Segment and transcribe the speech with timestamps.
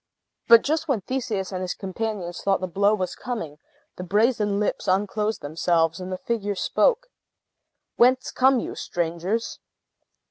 [0.47, 3.59] But just when Theseus and his companions thought the blow was coming,
[3.97, 7.05] the brazen lips unclosed themselves, and the figure spoke.
[7.97, 9.59] "Whence come you, strangers?"